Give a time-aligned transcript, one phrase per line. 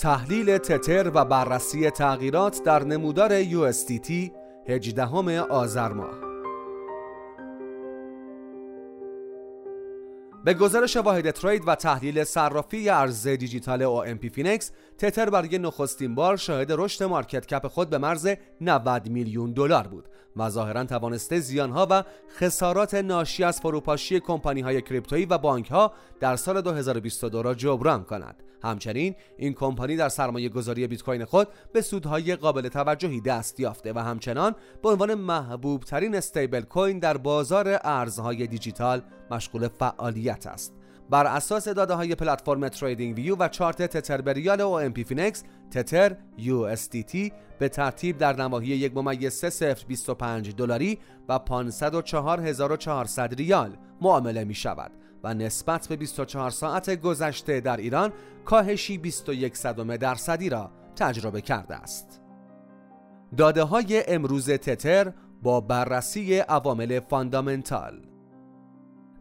[0.00, 4.10] تحلیل تتر و بررسی تغییرات در نمودار USDT
[4.68, 6.18] 18 آذر ماه.
[10.44, 16.72] به گزارش واحد ترید و تحلیل صرافی ارز دیجیتال OMPFinex تتر برای نخستین بار شاهد
[16.72, 18.28] رشد market cap خود به مرز
[18.60, 22.04] 90 میلیون دلار بود و ظاهرا توانسته زیانها و
[22.38, 28.04] خسارات ناشی از فروپاشی کمپانی های کریپتویی و بانک ها در سال 2022 را جبران
[28.04, 28.42] کند.
[28.62, 33.92] همچنین این کمپانی در سرمایه گذاری بیت کوین خود به سودهای قابل توجهی دست یافته
[33.92, 40.74] و همچنان به عنوان محبوب ترین stablecoin در بازار ارزهای دیجیتال مشغول فعالیت است.
[41.10, 47.68] بر اساس داده های پلتفرم TradingView و چارت تتر به ریال OMPFinex تتر USDT به
[47.68, 54.90] ترتیب در نواحی یک ممیز 3025 دلاری و 504400 ریال معامله می شود
[55.24, 58.12] و نسبت به 24 ساعت گذشته در ایران
[58.44, 62.20] کاهشی 21 صدم درصدی را تجربه کرده است.
[63.36, 65.12] داده های امروز تتر
[65.42, 68.00] با بررسی عوامل fundamental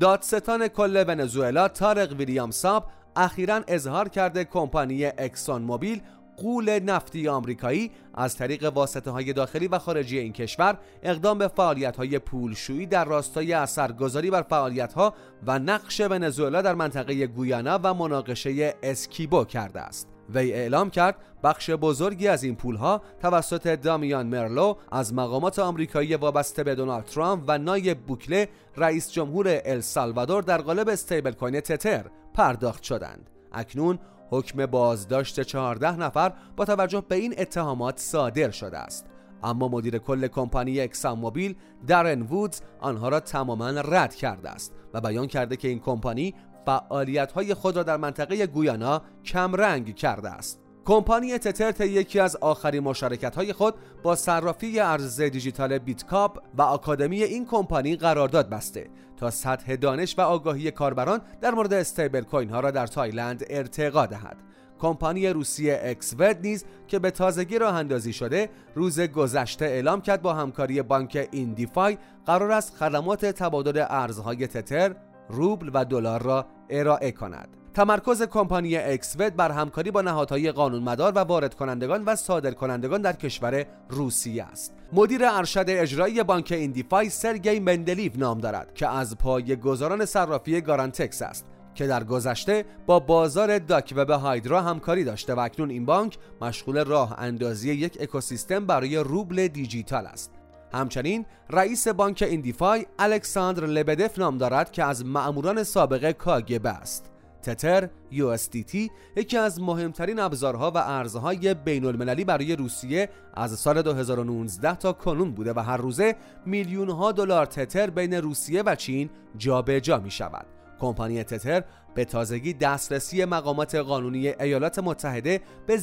[0.00, 6.02] دادستان کل ونزوئلا طارق ویلیام صعب اخیرا اظهار کرده کمپانی اکسون موبیل
[6.36, 11.96] غول نفتی آمریکایی از طریق واسطه های داخلی و خارجی این کشور اقدام به فعالیت
[11.96, 15.14] های پولشویی در راستای اثرگذاری بر فعالیت ها
[15.46, 20.08] و نقش ونزوئلا در منطقه گویانا و مناقشه اسکیبو کرده است.
[20.34, 26.64] وی اعلام کرد بخش بزرگی از این پولها توسط دامیان مرلو از مقامات آمریکایی وابسته
[26.64, 32.04] به دونالد ترامپ و نایب بوکله رئیس جمهور السالوادور در قالب استیبل کوین تتر
[32.34, 33.30] پرداخت شدند.
[33.52, 33.98] اکنون
[34.30, 39.06] حکم بازداشت 14 نفر با توجه به این اتهامات صادر شده است.
[39.42, 41.54] اما مدیر کل کمپانی اکسام موبیل
[41.86, 46.34] دارن وودز آنها را تماما رد کرده است و بیان کرده که این کمپانی
[46.66, 50.63] فعالیت های خود را در منطقه گویانا کمرنگ کرده است.
[50.84, 56.62] کمپانی تتر در یکی از آخرین مشارکت های خود با صرافی ارز دیجیتال بیتکاب و
[56.62, 62.60] آکادمی این کمپانی قرارداد بسته تا سطح دانش و آگاهی کاربران در مورد stablecoin ها
[62.60, 64.36] را در تایلند ارتقا دهد.
[64.78, 70.34] کمپانی روسی اکسود نیز که به تازگی راه اندازی شده روز گذشته اعلام کرد با
[70.34, 74.94] همکاری بانک ایندیفای قرار است خدمات تبادل ارزهای تتر
[75.28, 77.63] روبل و دلار را ارائه کند.
[77.74, 83.12] تمرکز کمپانی اکسود بر همکاری با نهادهای قانونمدار و وارد کنندگان و صادر کنندگان در
[83.12, 84.74] کشور روسیه است.
[84.92, 91.46] مدیر ارشد اجرایی بانک ایندیفای سرگی مندلیو نام دارد که از پایه‌گذاران صرافی گارانتکس است
[91.74, 96.84] که در گذشته با بازار dark web هایدرا همکاری داشته و اکنون این بانک مشغول
[96.84, 100.30] راه اندازی یک اکوسیستم برای روبل دیجیتال است.
[100.72, 107.13] همچنین رئیس بانک ایندیفای الکساندر لبدف نام دارد که از مأموران سابق کاگبه است.
[107.44, 114.74] تتر USDT یکی از مهمترین ابزارها و ارزهای بین المللی برای روسیه از سال 2019
[114.74, 116.16] تا کنون بوده و هر روزه
[116.46, 120.46] میلیون ها دلار تتر بین روسیه و چین جابجا جا می شود.
[120.80, 125.78] کمپانی تتر به تازگی دسترسی مقامات قانونی ایالات متحده به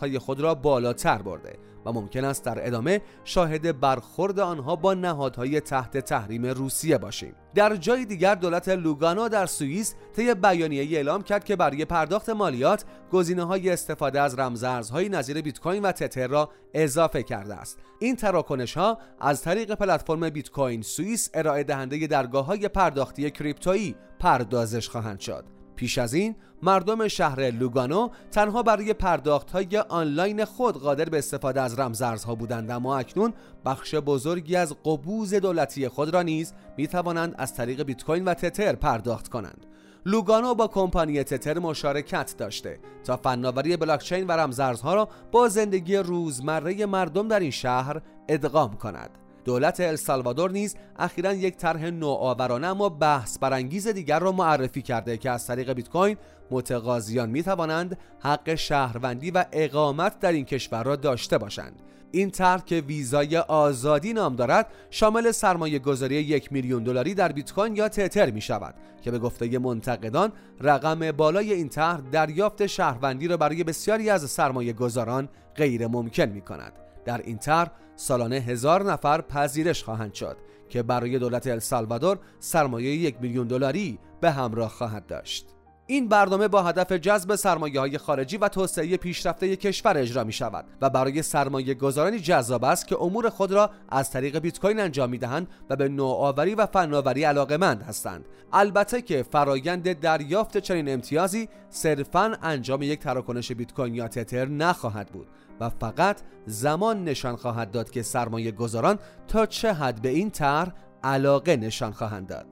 [0.00, 5.60] های خود را بالاتر برده و ممکن است در ادامه شاهد برخورد آنها با نهادهای
[5.60, 7.34] تحت تحریم روسیه باشیم.
[7.54, 12.84] در جای دیگر دولت لوگانو در سوئیس طی بیانیه اعلام کرد که برای پرداخت مالیات
[13.12, 17.78] گزینه های استفاده از رمزارزهای نظیر بیت کوین و تتر را اضافه کرده است.
[17.98, 23.96] این تراکنش ها از طریق پلتفرم بیت کوین سوئیس ارائه دهنده درگاه های پرداختی کریپتویی
[24.18, 25.44] پردازش خواهند شد.
[25.76, 31.60] پیش از این مردم شهر لوگانو تنها برای پرداخت های آنلاین خود قادر به استفاده
[31.60, 37.34] از رمزارزها بودند اما اکنون بخش بزرگی از قبوز دولتی خود را نیز می توانند
[37.38, 39.66] از طریق بیت کوین و تتر پرداخت کنند.
[40.06, 46.86] لوگانو با کمپانی تتر مشارکت داشته تا فناوری بلاکچین و رمزارزها را با زندگی روزمره
[46.86, 49.25] مردم در این شهر ادغام کند.
[49.46, 55.30] دولت السالوادور نیز اخیرا یک طرح نوآورانه اما بحث برانگیز دیگر را معرفی کرده که
[55.30, 56.16] از طریق بیت کوین
[56.50, 61.82] متقاضیان می توانند حق شهروندی و اقامت در این کشور را داشته باشند.
[62.10, 67.52] این طرح که ویزای آزادی نام دارد شامل سرمایه گذاری یک میلیون دلاری در بیت
[67.52, 73.28] کوین یا تتر می شود که به گفته منتقدان رقم بالای این طرح دریافت شهروندی
[73.28, 76.72] را برای بسیاری از سرمایه گذاران غیر ممکن می کند
[77.04, 80.36] در این طرح سالانه هزار نفر پذیرش خواهند شد
[80.68, 85.55] که برای دولت السالوادور سرمایه یک میلیون دلاری به همراه خواهد داشت.
[85.88, 90.64] این برنامه با هدف جذب سرمایه های خارجی و توسعه پیشرفته کشور اجرا می شود
[90.80, 95.10] و برای سرمایه گذارانی جذاب است که امور خود را از طریق بیت کوین انجام
[95.10, 98.24] می دهند و به نوآوری و فناوری علاقمند هستند.
[98.52, 105.06] البته که فرایند دریافت چنین امتیازی صرفا انجام یک تراکنش بیت کوین یا تتر نخواهد
[105.06, 105.26] بود
[105.60, 108.98] و فقط زمان نشان خواهد داد که سرمایه گذاران
[109.28, 110.72] تا چه حد به این طرح
[111.04, 112.46] علاقه نشان خواهند داد.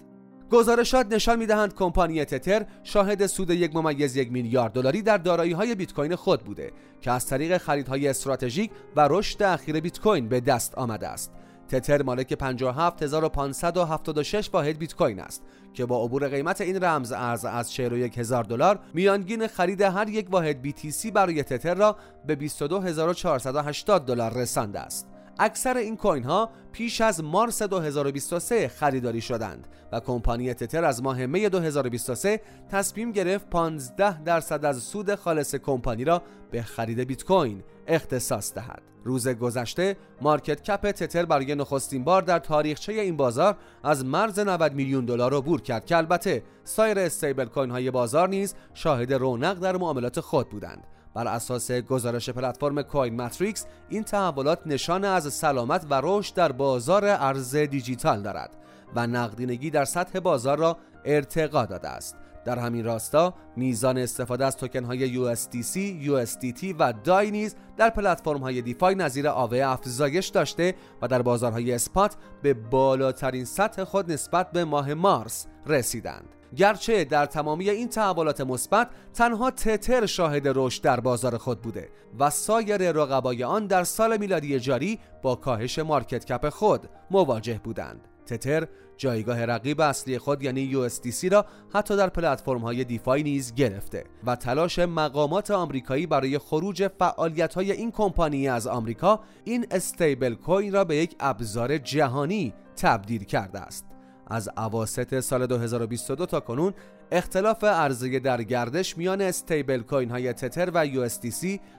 [0.55, 5.75] گزارشات نشان می‌دهند کمپانی تتر شاهد سود یک ممیز یک میلیارد دلاری در دارایی های
[5.75, 10.41] بیت کوین خود بوده که از طریق خریدهای استراتژیک و رشد اخیر بیت کوین به
[10.41, 11.33] دست آمده است.
[11.69, 15.43] تتر مالک 57576 واحد بیت کوین است
[15.73, 20.27] که با عبور قیمت این رمز ارز از 41 هزار دلار میانگین خرید هر یک
[20.31, 21.97] واحد BTC برای تتر را
[22.27, 25.14] به 22480 دلار رسانده است.
[25.39, 31.27] اکثر این کوین ها پیش از مارس 2023 خریداری شدند و کمپانی تتر از ماه
[31.27, 32.41] می 2023
[32.71, 38.83] تصمیم گرفت 15 درصد از سود خالص کمپانی را به خرید بیت کوین اختصاص دهد.
[39.05, 44.75] روز گذشته مارکت کپ تتر برای نخستین بار در تاریخچه این بازار از مرز 90
[44.75, 49.59] میلیون دلار را بور کرد که البته سایر استیبل کوین های بازار نیز شاهد رونق
[49.59, 50.87] در معاملات خود بودند.
[51.15, 57.05] بر اساس گزارش پلتفرم کوین ماتریکس این تحولات نشان از سلامت و رشد در بازار
[57.05, 58.51] ارز دیجیتال دارد
[58.95, 64.57] و نقدینگی در سطح بازار را ارتقا داده است در همین راستا میزان استفاده از
[64.57, 70.75] توکن های USDC, USDT و دای نیز در پلتفرم های دیفای نظیر آوه افزایش داشته
[71.03, 76.29] و در بازارهای اسپات به بالاترین سطح خود نسبت به ماه مارس رسیدند.
[76.57, 82.31] گرچه در تمامی این تحولات مثبت تنها تتر شاهد رشد در بازار خود بوده و
[82.31, 88.09] سایر رقبای آن در سال میلادی جاری با کاهش مارکت کپ خود مواجه بودند.
[88.27, 88.67] تتر
[88.97, 94.37] جایگاه رقیب اصلی خود یعنی USDC را حتی در پلتفرم های دیفای نیز گرفته و
[94.37, 100.85] تلاش مقامات آمریکایی برای خروج فعالیت های این کمپانی از آمریکا این استیبل کوین را
[100.85, 103.94] به یک ابزار جهانی تبدیل کرده است
[104.27, 106.75] از اواسط سال 2022 تا کنون
[107.13, 111.09] اختلاف عرضه در گردش میان استیبل کوین های تتر و یو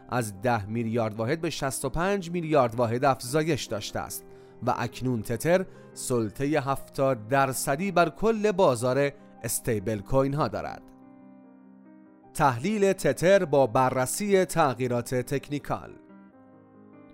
[0.09, 4.25] از 10 میلیارد واحد به 65 میلیارد واحد افزایش داشته است
[4.67, 9.11] و اکنون تتر سلطه 70 درصدی بر کل بازار
[9.43, 10.81] استیبل کوین ها دارد.
[12.33, 15.89] تحلیل تتر با بررسی تغییرات تکنیکال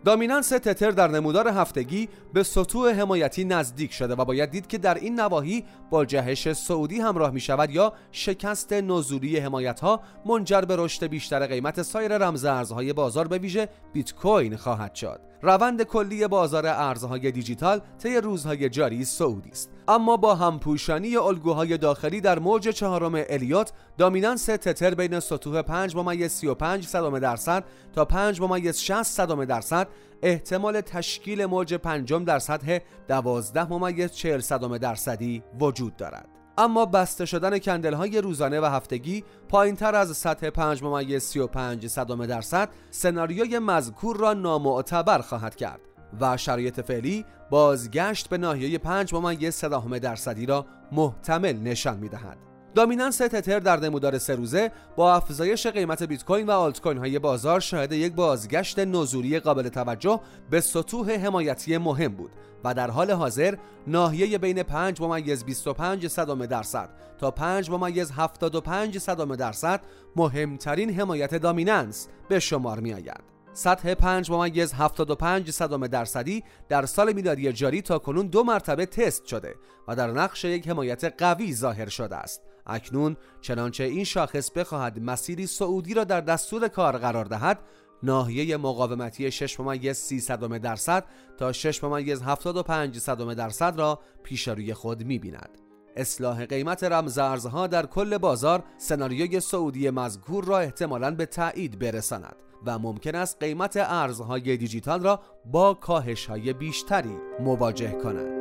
[0.05, 4.93] دامینانس تتر در نمودار هفتگی به سطوح حمایتی نزدیک شده و باید دید که در
[4.93, 10.75] این نواحی با جهش سعودی همراه می شود یا شکست نزولی حمایت ها منجر به
[10.75, 15.30] رشد بیشتر قیمت سایر رمز ارزهای بازار به ویژه بیت کوین خواهد شد.
[15.41, 19.69] روند کلی بازار ارزهای دیجیتال طی روزهای جاری سعودی است.
[19.87, 26.31] اما با همپوشانی الگوهای داخلی در موج چهارم الیوت دامینانس تتر بین سطوح 5 ممیز
[26.31, 29.87] 35 صدام درصد تا 5 ممیز 60 صدام درصد
[30.21, 36.40] احتمال تشکیل موج پنجم در سطح 12 ممیز 40 صدام درصدی وجود دارد.
[36.57, 41.87] اما بسته شدن کندل های روزانه و هفتگی پایین تر از سطح 5 ممیز 35
[41.87, 45.81] صدام درصد سناریوی مذکور را نامعتبر خواهد کرد
[46.21, 52.50] و شرایط فعلی بازگشت به ناحیه 5 ممیز 3 درصدی را محتمل نشان می دهد.
[52.75, 57.19] دامینانس تتر در نمودار سه روزه با افزایش قیمت بیت کوین و آلت کوین های
[57.19, 60.19] بازار شاهد یک بازگشت نزولی قابل توجه
[60.49, 62.31] به سطوح حمایتی مهم بود
[62.63, 63.55] و در حال حاضر
[63.87, 69.81] ناحیه بین 5 ممیز 25 صدام درصد تا 5 ممیز 75 صدام درصد
[70.15, 73.31] مهمترین حمایت دامیننس به شمار می آید.
[73.53, 79.25] سطح 5 ممیز 75 صدام درصدی در سال میلادی جاری تا کنون دو مرتبه تست
[79.25, 79.55] شده
[79.87, 85.47] و در نقش یک حمایت قوی ظاهر شده است اکنون چنانچه این شاخص بخواهد مسیری
[85.47, 87.59] سعودی را در دستور کار قرار دهد
[88.03, 90.19] ناحیه مقاومتی 6 ممیز 30
[90.59, 91.05] درصد
[91.37, 95.57] تا 6 ممیز 75 صدم درصد را پیش روی خود می‌بیند.
[95.95, 102.35] اصلاح قیمت رمز ارزها در کل بازار سناریوی سعودی مذکور را احتمالاً به تایید برساند
[102.65, 108.40] و ممکن است قیمت ارزهای دیجیتال را با کاهش های بیشتری مواجه کند.